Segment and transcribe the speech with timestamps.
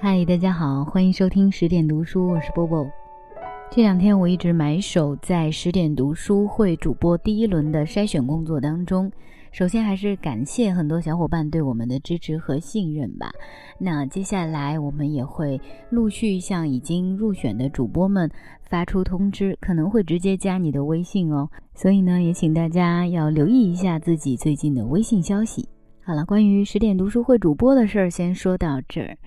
[0.00, 2.88] 嗨，大家好，欢迎收听十点读书，我是波波。
[3.68, 9.10] 这两天我一直埋首在十点读书会主播第一轮的筛选工作当中。
[9.50, 13.28] 首先还是感谢很多小伙伴对我们的支持和信任吧。
[13.76, 15.60] 那接下来我们也会
[15.90, 18.30] 陆续向已经入选的主播们
[18.70, 21.50] 发出通知，可能会直接加你的微信哦。
[21.74, 25.68] 所以呢，也请大家要留意一下自己最近的微信消息。
[26.04, 29.18] 好了，关于十点读书会主播的事儿，先说到这儿。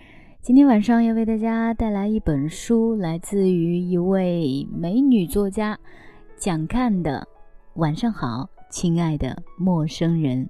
[0.44, 5.78] 今天晚上要为大家带来一本书，来自于一位美女作家
[6.36, 7.28] 蒋看的。
[7.76, 8.50] 晚上好。
[8.72, 10.50] 亲爱的陌生人，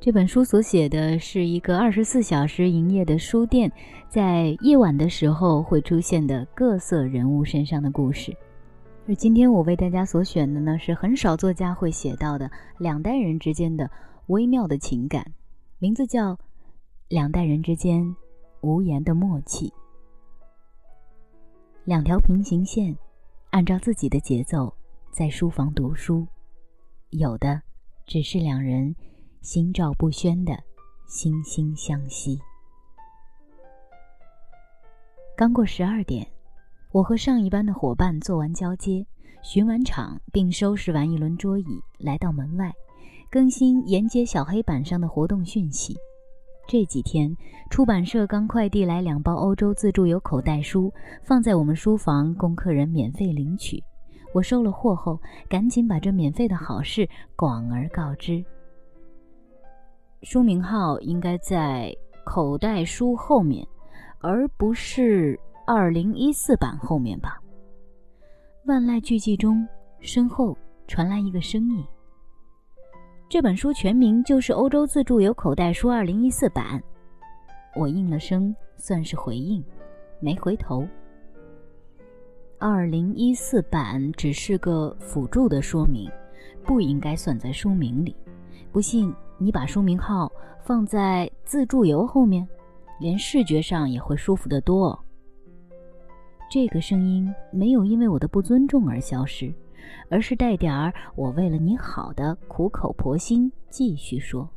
[0.00, 3.70] 这本书所写的是一个二十四小时营业的书店，
[4.08, 8.36] 在夜晚的时候会出现的各色人物身上的故事。
[9.06, 13.88] 而今天我为大家所选的呢，是很少作家会写到的两代人之间的
[14.26, 15.24] 微妙的情感，
[15.78, 16.34] 名字叫
[17.06, 18.16] 《两代人之间
[18.60, 19.68] 无言的默契》。
[21.84, 22.96] 两条平行线，
[23.50, 24.72] 按照自己的节奏
[25.10, 26.26] 在书房读书。
[27.10, 27.60] 有的，
[28.06, 28.94] 只是两人
[29.40, 30.52] 心照不宣的
[31.08, 32.38] 惺惺相惜。
[35.36, 36.26] 刚过十二点，
[36.92, 39.04] 我和上一班的伙伴做完交接，
[39.42, 42.72] 巡完场，并收拾完一轮桌椅，来到门外，
[43.30, 45.96] 更新沿街小黑板上的活动讯息。
[46.70, 47.36] 这几天，
[47.68, 50.88] 出版社刚快递来两包欧洲自助游口袋书，
[51.20, 53.82] 放在我们书房供客人免费领取。
[54.32, 58.40] 我收了货后，赶紧把这免费的好事广而告之。
[60.22, 63.66] 书名号应该在口袋书后面，
[64.20, 67.42] 而不是二零一四版后面吧？
[68.66, 69.66] 万籁俱寂中，
[69.98, 70.56] 身后
[70.86, 71.84] 传来一个声音
[73.30, 76.76] ：“这本书全名就是《欧洲自助游口袋书二零一四版》。”
[77.78, 79.64] 我应了声，算是回应，
[80.18, 80.84] 没回头。
[82.58, 86.10] 二零一四版只是个辅助的说明，
[86.64, 88.16] 不应该算在书名里。
[88.72, 90.28] 不信你把书名号
[90.64, 92.44] 放在自助游后面，
[92.98, 94.98] 连视觉上也会舒服得多。
[96.50, 99.54] 这个声音没有因为我的不尊重而消失，
[100.08, 104.48] 而是带点儿我为了你好的苦口婆心继续说。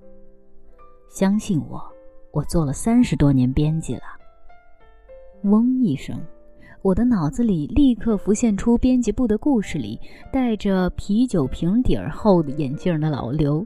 [1.10, 1.82] 相信我，
[2.32, 4.04] 我做了三十多年编辑了。
[5.44, 6.20] 嗡一声。
[6.82, 9.98] 我的脑子里立刻浮现出编辑部的故事里
[10.34, 13.66] 戴着啤酒瓶底儿厚的眼镜的老刘，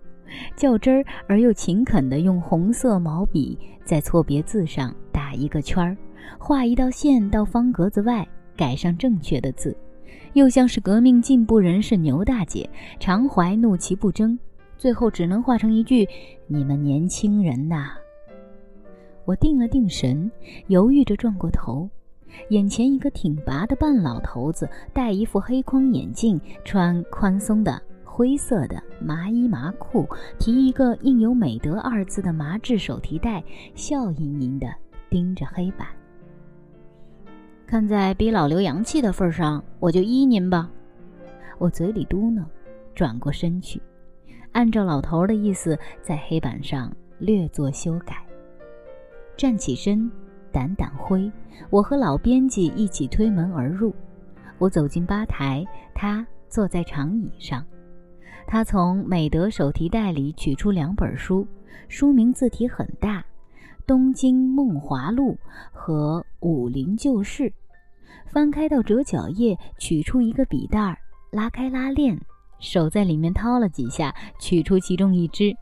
[0.56, 5.98] 较真儿而又勤恳地用红色毛笔在错别字上打一个圈儿，
[6.38, 8.24] 画一道线到方格子外，
[8.56, 9.76] 改上正确的字；
[10.38, 14.38] 又像是革命进步人士牛大姐，常怀怒其不争，
[14.78, 16.08] 最后只能化成一句
[16.46, 17.94] ：“你们年轻人呐。”
[19.26, 20.32] 我定了定神，
[20.68, 21.90] 犹豫着转过头。
[22.50, 33.44] 眼前一个挺拔的半老头子，戴一副黑框眼镜，穿宽松的灰色的麻衣麻裤，提一个印有“美德”二字的麻质手提袋，
[33.74, 34.68] 笑盈盈地
[35.10, 35.88] 盯着黑板。
[37.68, 40.72] 看在比老刘洋气的份上，我就依您吧。
[41.58, 42.42] 我嘴里嘟囔，
[42.96, 43.82] 转过身去，
[44.54, 46.90] 按照老头的意思，在黑板上
[47.20, 48.26] 略作修改，
[49.36, 50.10] 站起身。
[50.54, 51.30] 掸掸灰，
[51.70, 53.94] 我和老编辑一起推门而入。
[54.58, 55.64] 我走进吧台，
[55.94, 57.64] 他坐在长椅上。
[58.48, 61.46] 他从美德手提袋里取出两本书，
[61.90, 63.20] 书名字体很大，
[63.88, 65.32] 《东京梦华录》
[65.72, 67.44] 和《武林旧事》。
[68.26, 70.98] 翻开到折角页，取出一个笔袋儿，
[71.32, 72.20] 拉开拉链，
[72.60, 75.56] 手在里面掏了几下，取出其中一支。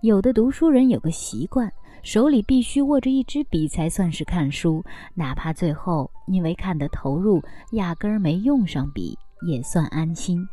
[0.00, 1.70] 有的读书人有个习惯。
[2.02, 4.80] 手里必须握着一支笔才算是看书，
[5.12, 7.42] 哪怕最后因为看得投入，
[7.72, 10.46] 压根儿没用上笔，也算安心。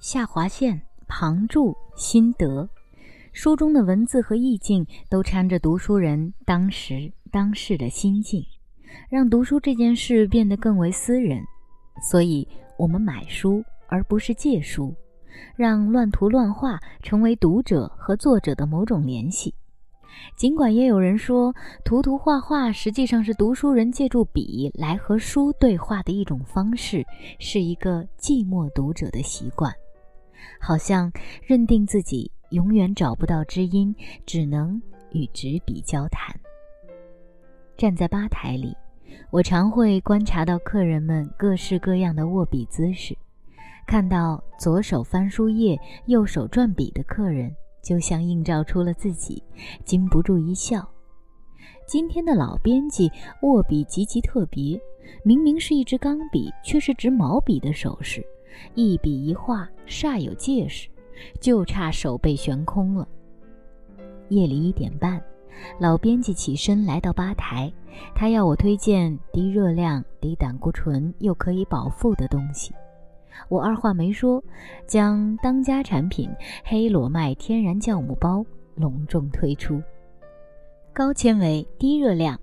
[0.00, 2.66] 下划线、旁注、心得，
[3.36, 8.42] 书中的文字和意境都掺着读书人当时当世的心境，
[9.10, 11.44] 让读书这件事变得更为私人。
[12.10, 12.48] 所以，
[12.78, 14.94] 我们买书而不是借书，
[15.54, 19.54] 让乱涂乱画成为读者和作者的某种联系。
[20.34, 21.54] 尽管也有人说，
[21.84, 27.04] 涂涂画画实际上是读书人借助笔来和书对话的一种方式，
[27.38, 29.70] 是一个寂寞读者的习惯，
[30.58, 31.12] 好像
[31.42, 33.94] 认定自己永远找不到知音，
[34.24, 34.80] 只能
[35.12, 36.34] 与纸笔交谈。
[37.76, 38.74] 站在吧台里，
[39.30, 43.16] 我常会观察到客人们各式各样的握笔姿势，
[43.86, 47.54] 看到左手翻书页、右手转笔的客人。
[47.82, 49.40] 就像映照出了自己，
[49.84, 50.84] 禁不住一笑。
[51.86, 53.08] 今天的老编辑
[53.42, 54.76] 握笔极其特别，
[55.22, 58.26] 明明是一支钢笔，却是指毛笔的手势，
[58.74, 60.88] 一笔一画煞有介事，
[61.40, 63.06] 就差手背悬空了。
[64.28, 65.22] 夜里一点半，
[65.78, 67.72] 老编辑起身来到吧台，
[68.14, 72.74] 他要我推荐低热量、低胆固醇又可以饱腹的东西。
[73.48, 74.42] 我二话没说，
[74.86, 76.28] 将当家产品
[76.64, 79.80] 黑裸麦天然酵母包隆重推出。
[80.92, 82.40] 高纤维、低热量，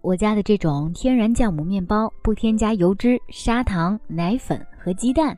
[0.00, 5.36] 我家的这种天然酵母面包不添加油脂、砂糖、奶粉和鸡蛋，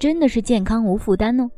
[0.00, 1.48] 真的是健康无负担哦。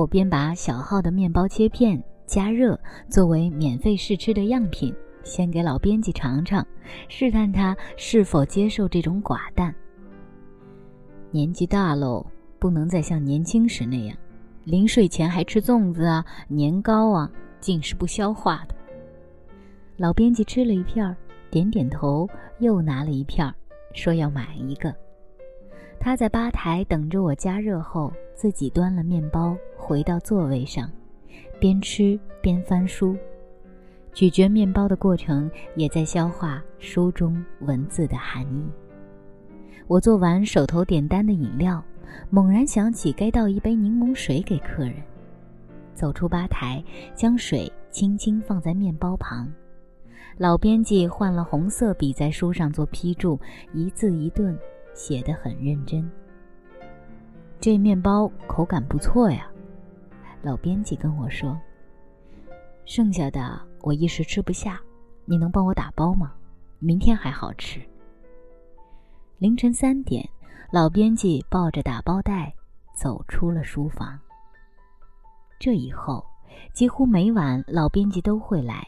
[0.00, 2.80] 我边把小号的面包切片加热，
[3.10, 6.66] 作为免费试吃的样品，先给老编辑尝尝，
[7.06, 9.74] 试探他是否接受这种寡淡。
[11.30, 12.24] 年纪大喽，
[12.58, 14.16] 不能再像年轻时那样，
[14.64, 17.30] 临睡前还吃粽子啊、年糕啊，
[17.60, 18.74] 尽是不消化的。
[19.98, 21.14] 老编辑吃了一片，
[21.50, 22.26] 点点头，
[22.60, 23.54] 又拿了一片，
[23.92, 24.94] 说要买一个。
[26.02, 30.90] 他在吧台等着我加热后，自己端了面包回到座位上，
[31.60, 33.14] 边吃边翻书，
[34.14, 38.64] 咀嚼面包的过程也在消化书中文字的含义。
[39.86, 41.84] 我做完手头点单的饮料，
[42.30, 44.94] 猛然想起该倒一杯柠檬水给客人。
[45.94, 46.82] 走出吧台，
[47.14, 49.46] 将水轻轻放在面包旁。
[50.38, 53.38] 老编辑换了红色笔在书上做批注，
[53.74, 54.58] 一字一顿
[55.00, 56.06] 写得很认真。
[57.58, 59.50] 这面包口感不错呀，
[60.42, 61.58] 老编辑跟我说。
[62.84, 64.78] 剩下的我一时吃不下，
[65.24, 66.34] 你能帮我打包吗？
[66.80, 67.80] 明天还好吃。
[69.38, 70.28] 凌晨三点，
[70.70, 72.52] 老编辑抱着打包袋
[72.94, 74.20] 走出了书房。
[75.58, 76.22] 这以后，
[76.74, 78.86] 几乎每晚老编辑都会来，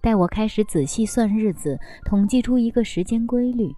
[0.00, 3.70] 待我开始仔细算日子，统计出一个时间规律：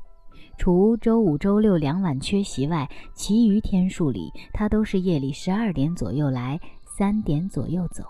[0.57, 8.05] 除周五、周六两晚缺席外，其余天数里他都是夜里十二点左右来，三点左右走。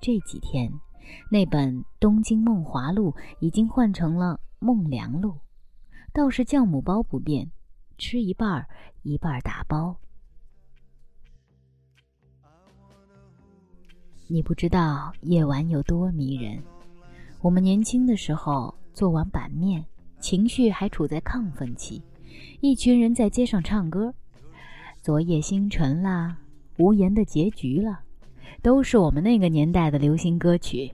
[0.00, 0.70] 这几天，
[1.30, 5.30] 那本《东京梦华录》已经换成了《梦良录》。
[6.12, 7.50] 倒是酵母包不变，
[7.96, 8.66] 吃一半儿
[9.02, 9.96] 一半儿打包。
[14.26, 16.62] 你不知道夜晚有多迷人。
[17.40, 19.84] 我们年轻的时候做完版面，
[20.20, 22.02] 情绪还处在亢奋期，
[22.60, 24.12] 一群人在街上唱歌，
[25.00, 26.36] 《昨夜星辰》啦，
[26.82, 28.00] 《无言的结局》啦，
[28.62, 30.92] 都是我们那个年代的流行歌曲。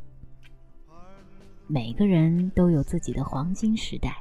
[1.67, 4.15] 每个人都有自己的黄金时代。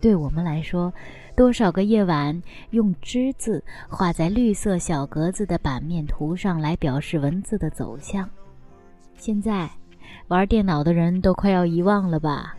[0.00, 0.92] 对我们来说，
[1.34, 2.42] 多少个夜晚
[2.72, 8.28] 用之字画在绿色小格子的版面图上来表示文字的走向？
[9.16, 9.70] 现在，
[10.28, 12.54] 玩电脑的人都快要遗忘了吧？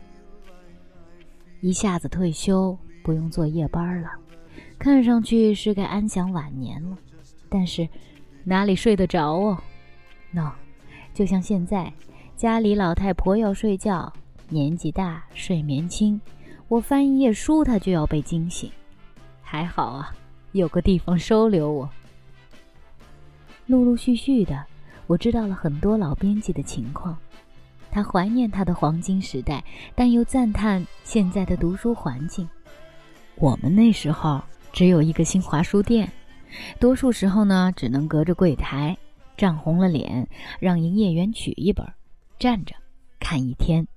[1.62, 4.10] 一下子退休，不用做夜班了，
[4.78, 6.98] 看上去是该安享晚年了。
[7.50, 7.88] 但是，
[8.44, 9.58] 哪里睡得着哦
[10.32, 10.52] ？no，
[11.14, 11.92] 就像现在，
[12.36, 14.12] 家里老太婆要睡觉，
[14.50, 16.20] 年纪大，睡眠轻。
[16.68, 18.70] 我翻一页书，他就要被惊醒。
[19.42, 20.14] 还好啊，
[20.52, 21.90] 有个地方收留我。
[23.68, 24.66] 陆陆续续的，
[25.08, 27.18] 我知道了很多老编辑的情况。
[27.96, 29.64] 他怀念他的黄金时代，
[29.96, 32.46] 但又赞叹现在的读书环境。
[33.38, 36.12] 我们那时候只有一个新华书店，
[36.78, 38.98] 多数时候呢，只能隔着柜台，
[39.38, 40.28] 涨红了脸，
[40.60, 41.88] 让营业员取一本，
[42.38, 42.76] 站着
[43.18, 43.88] 看一天。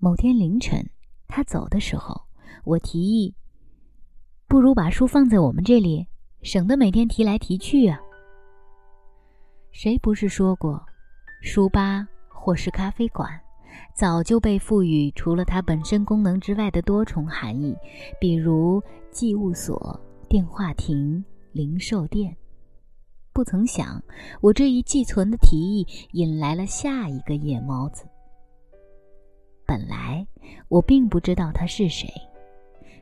[0.00, 0.90] 某天凌晨，
[1.28, 2.20] 他走的时候，
[2.64, 3.32] 我提议
[4.48, 6.08] ：“不如把书放在我们这里，
[6.42, 8.00] 省得每天提来提去啊。”
[9.70, 10.84] 谁不是说过，
[11.44, 13.28] 书吧或是咖啡馆，
[13.94, 17.76] 早就被赋予除了它本身功能之外的多重含义，
[18.18, 21.22] 比如寄物所、电话亭、
[21.52, 22.34] 零售店。
[23.34, 24.02] 不曾想，
[24.40, 28.06] 我这一寄存的提议引来了下一个夜猫子。
[29.66, 30.26] 本来
[30.68, 32.08] 我并不知道他是谁。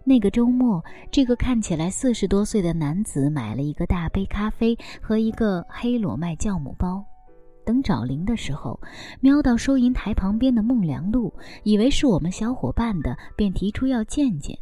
[0.05, 7.05] 那个周末，这个看起来四十多岁的男子买了一个大杯咖啡和一个黑裸麦酵母包。
[7.65, 8.79] 等找零的时候，
[9.21, 14.57] 瞄到收银台旁边的《孟良录》，以为是我们小伙伴的，便提出要见见。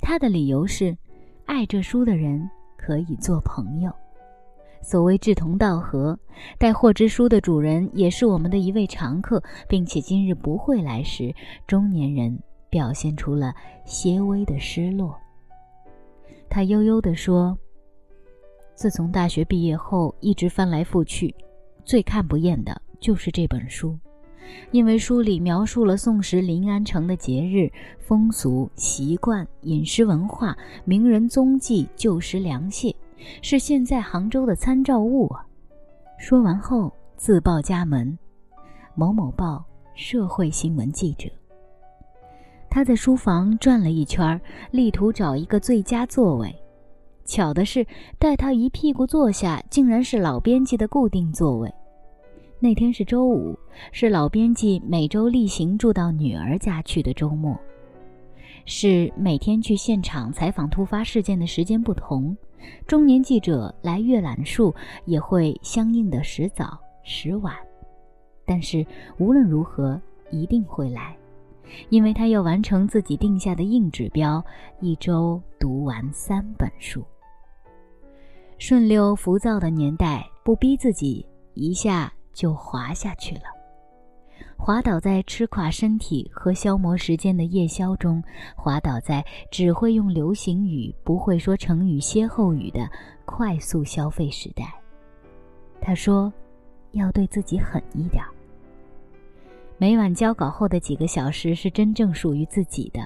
[0.00, 0.96] 他的理由是，
[1.46, 3.92] 爱这书的人可以做朋友。
[4.80, 6.18] 所谓志同道合，
[6.58, 11.32] 带货之书的主人也是我们的一位常客，并且今日不会来时，
[11.68, 12.36] 中年人
[12.68, 15.16] 表现出了些微的失落。
[16.50, 17.56] 他悠悠地说
[18.74, 21.32] ：“自从大学毕业后，一直翻来覆去，
[21.84, 23.98] 最看不厌的就是这本书。
[24.70, 32.94] 因为书里描述了宋时临安城的节日风俗习惯、饮食文化、名人踪迹、旧时良械，
[33.40, 35.46] 是现在杭州的参照物啊。
[36.18, 38.18] 说完后，自报家门：
[38.94, 41.28] 某某报社会新闻记者。
[42.68, 46.54] 他在书房转了一圈，力图找一个最佳座位。
[47.32, 47.86] 巧的是，
[48.18, 51.72] 待他一屁股坐下，竟然是老编辑的固定座位。
[52.60, 53.58] 那天是周五，
[53.90, 57.58] 是老编辑每周例行住到女儿家去的周末。
[58.66, 62.36] 是每天去现场采访突发事件的时间不同，
[62.86, 64.74] 中年记者来阅览处
[65.06, 67.56] 也会相应的时早时晚，
[68.44, 68.84] 但是
[69.18, 69.98] 无论如何
[70.30, 71.16] 一定会来，
[71.88, 74.44] 因为他要完成自己定下的硬指标：
[74.80, 77.02] 一周读完三本书。
[78.64, 82.12] 顺溜浮躁的年代，不逼自己一下。
[82.32, 83.42] 就滑下去了，
[84.56, 88.22] 滑倒在吃垮身体和消磨时间的夜宵中，
[88.56, 92.88] 滑倒在只会用流行语不会说成语歇后语的
[93.24, 94.72] 快速消费时代。
[95.80, 96.32] 他说
[96.92, 98.24] ：“要对自己狠一点。”
[99.82, 103.00] 每晚交稿后的几个小时是真正属于自己的。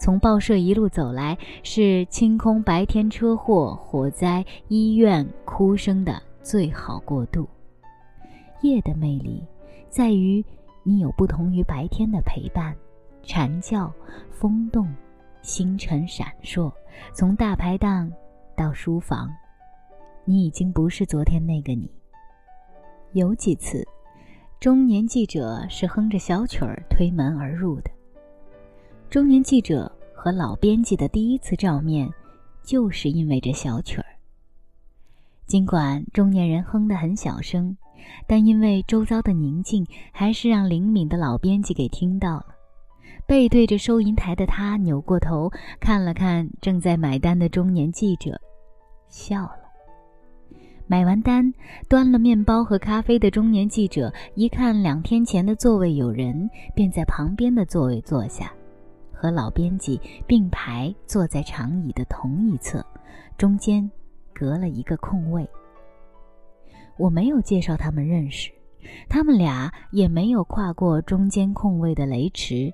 [0.00, 7.46] 从报社一路走来，是清空白天车祸、火灾、医院哭声的最好过渡。
[8.62, 9.44] 夜的魅力，
[9.90, 10.42] 在于
[10.82, 12.74] 你有不同于白天的陪伴，
[13.22, 13.92] 蝉叫、
[14.30, 14.88] 风动、
[15.42, 16.72] 星辰闪烁。
[17.12, 18.10] 从大排档
[18.56, 19.28] 到书房，
[20.24, 21.86] 你已经不是昨天那个你。
[23.12, 23.86] 有几次，
[24.60, 27.90] 中年记者是哼着小曲儿推门而入的。
[29.10, 32.10] 中年记者和老编辑的第一次照面，
[32.62, 34.06] 就是因为这小曲儿。
[35.46, 37.76] 尽管中年人哼得很小声。
[38.26, 42.46] 但因为周遭的宁静，还是让灵敏的老编辑给听到了。
[43.26, 48.38] 背对着收银台的他，扭过头看了看正在买单的中年记者，
[49.08, 49.63] 笑了。
[50.86, 51.52] 买完单，
[51.88, 58.52] 端了面包和咖啡的中年记者一看两天前的座位有人，便在旁边的座位坐下，
[59.10, 62.84] 和老编辑并排坐在长椅的同一侧，
[63.38, 63.90] 中间
[64.34, 65.48] 隔了一个空位。
[66.98, 68.50] 我没有介绍他们认识，
[69.08, 72.70] 他们俩也没有跨过中间空位的雷池，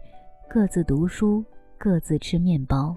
[0.48, 1.44] 各自读书，
[1.78, 2.94] 各自吃面包。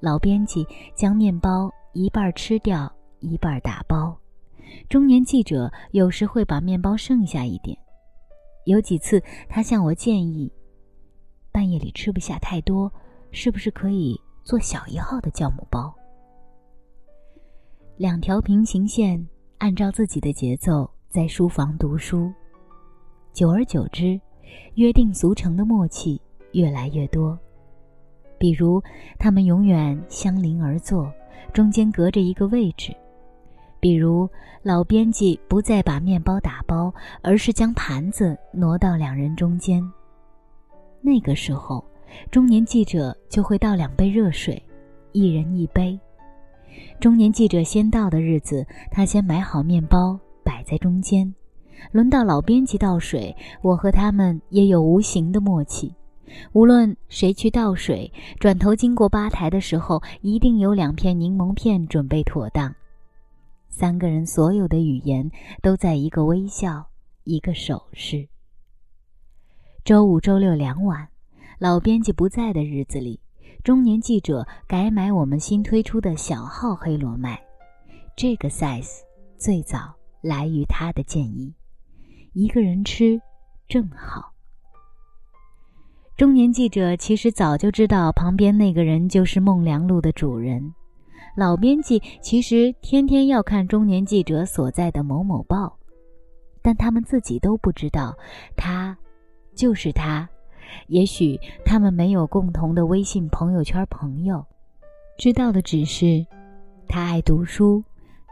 [0.00, 4.16] 老编辑将面包一半吃掉，一半打包。
[4.88, 7.76] 中年记者有时会把面包剩下一点。
[8.64, 10.52] 有几次，他向我建议，
[11.52, 12.92] 半夜里吃不下太多，
[13.30, 15.94] 是不是可以做小一号的酵母包？
[17.96, 19.26] 两条平行线。
[19.58, 22.30] 按照自己的节奏在书房读书，
[23.32, 24.20] 久而久之，
[24.74, 26.20] 约定俗成的默契
[26.52, 27.38] 越来越多。
[28.38, 28.82] 比如，
[29.18, 31.10] 他们永远相邻而坐，
[31.54, 32.92] 中间隔着一个位置；
[33.86, 34.28] 比如，
[34.64, 39.80] 老编辑不再把面包打包，而是将盘子挪到两人中间。
[41.00, 41.84] 那个时候，
[42.28, 44.60] 中年记者就会倒两杯热水，
[45.12, 45.96] 一人一杯。
[46.98, 51.32] 中年记者先到的日子，他先买好面包摆在中间。
[51.92, 55.94] 轮到老编辑倒水，我和他们也有无形的默契。
[56.52, 62.74] 无论谁去倒水，转头经过吧台的时候，一定有两片柠檬片准备妥当。
[63.78, 65.30] 三个人所有的语言
[65.62, 66.88] 都在一个微笑，
[67.24, 68.26] 一个手势。
[69.84, 71.06] 周五、周六两晚，
[71.58, 73.20] 老编辑不在的日子里。
[73.62, 77.38] 中年记者改买我们新推出的小号黑罗麦，
[78.16, 79.00] 这个 size
[79.36, 81.52] 最早来于他的建议，
[82.32, 83.20] 一个人吃
[83.68, 84.32] 正好。
[86.16, 90.72] 中年记者其实早就知道旁边那个人就是孟良路的主人，
[91.36, 95.78] 老编辑其实天天要看中年记者所在的某某报，
[96.62, 98.16] 但他们自己都不知道，
[98.56, 98.96] 他
[99.54, 100.26] 就是他。
[100.88, 104.42] 也许他们没有共同的微信朋友圈朋友，
[105.18, 106.26] 知道的只是，
[106.88, 107.84] 他爱读书，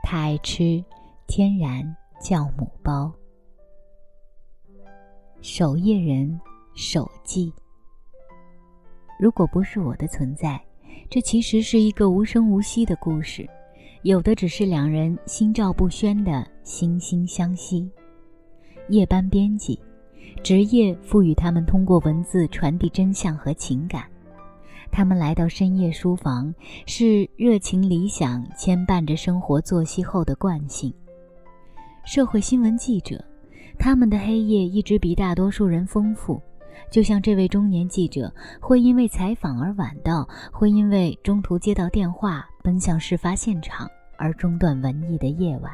[0.02, 0.82] 他爱吃
[1.26, 3.12] 天然酵母包。
[5.42, 6.40] 守夜人
[6.74, 7.52] 守记。
[9.20, 10.58] 如果不是我的存在，
[11.10, 13.48] 这其实是一个无声无息的故事，
[14.02, 17.90] 有的只是两人心照不宣的惺惺相惜。
[18.88, 19.78] 夜班编辑。
[20.42, 24.04] 职业赋予他们通过文字传递真相和情感。
[24.90, 26.54] 他们来到深夜书房，
[26.86, 30.92] 是热情理想牵绊着生活作息后的惯性。
[32.04, 33.24] 社会新闻记者，
[33.78, 36.40] 他们的黑夜一直比大多数人丰富，
[36.90, 45.72] 就像这位中年记者会因为采访而晚到，会因为中途接到电话奔向事发现场而中断文艺的夜晚。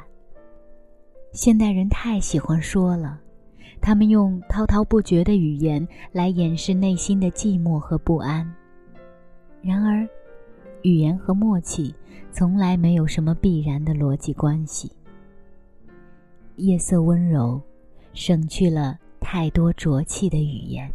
[1.33, 3.21] 现代人太喜欢说了，
[3.81, 8.53] 他们用滔滔不绝的语言来掩饰内心的寂寞和不安。
[9.63, 10.09] 然而，
[10.83, 11.95] 语言和默契
[12.33, 14.91] 从来没有什么必然的逻辑关系。
[16.57, 17.61] 夜色温柔，
[18.13, 20.93] 省去了太多浊气的语言。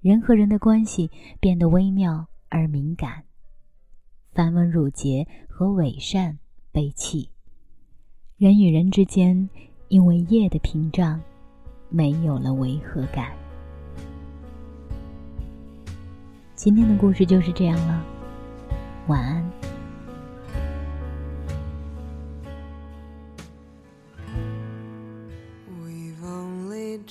[0.00, 1.10] 人和人的关系
[1.40, 3.22] 变得微妙而敏感，
[4.32, 6.38] 繁文缛节和伪善
[6.72, 7.30] 被弃。
[8.36, 9.48] 人与人之间，
[9.88, 11.20] 因为夜的屏障，
[11.88, 13.32] 没有了违和感。
[16.56, 18.04] 今天的故事就是这样了，
[19.06, 19.61] 晚安。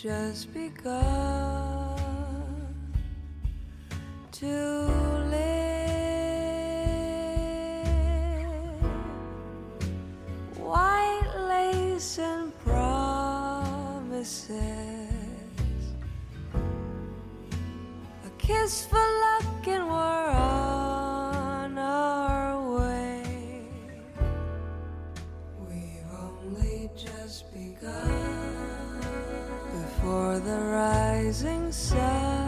[0.01, 1.96] Just begun
[4.31, 4.48] to
[5.29, 5.51] live.
[10.58, 14.58] White lace and promises,
[18.25, 23.67] a kiss for luck, and we're on our way.
[25.60, 28.40] We've only just begun
[30.01, 32.40] for the rising sun.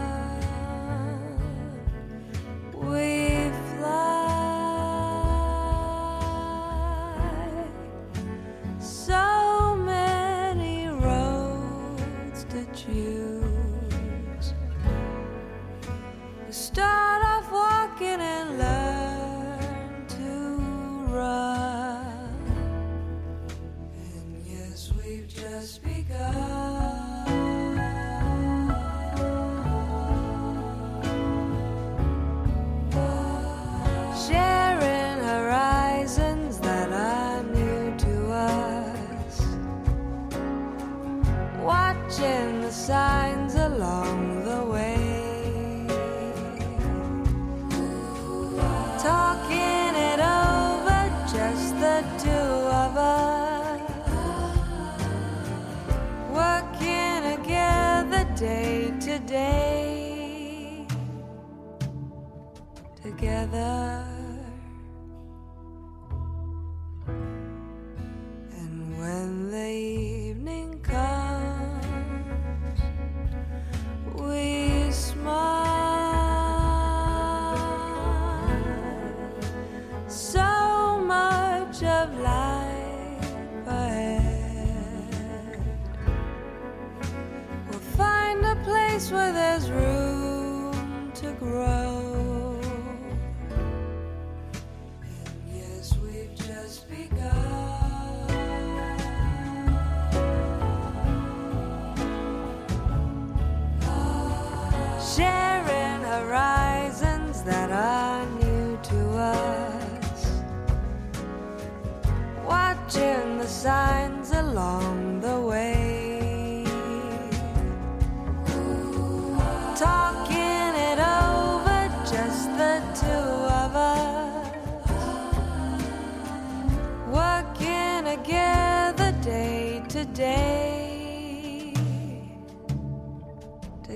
[63.53, 64.02] another.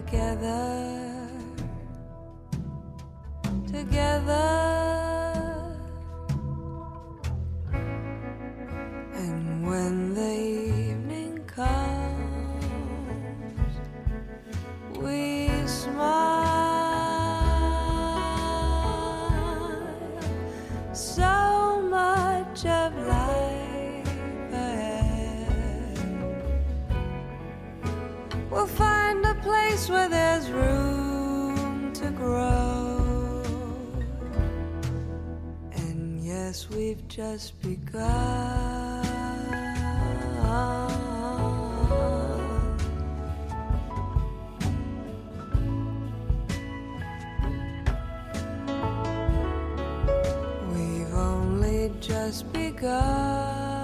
[0.07, 1.27] Together.
[3.67, 4.76] Together.
[37.17, 39.03] Just begun.
[50.71, 53.76] We've only just begun.